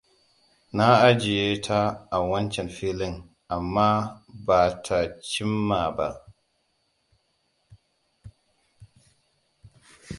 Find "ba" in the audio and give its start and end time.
4.45-4.59, 5.95-6.07